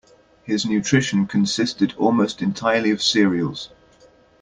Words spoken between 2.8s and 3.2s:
of